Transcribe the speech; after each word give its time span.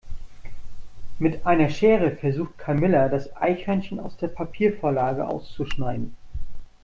Mit 1.19 1.45
einer 1.45 1.69
Schere 1.69 2.15
versucht 2.15 2.57
Camilla 2.57 3.07
das 3.07 3.35
Eichhörnchen 3.37 3.99
aus 3.99 4.17
der 4.17 4.29
Papiervorlage 4.29 5.27
auszuschneiden. 5.27 6.17